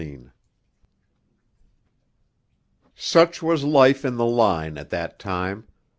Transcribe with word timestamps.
IV 0.01 0.31
Such 2.95 3.43
was 3.43 3.63
life 3.63 4.03
in 4.03 4.15
the 4.17 4.25
line 4.25 4.79
at 4.79 4.89
that 4.89 5.19
time. 5.19 5.67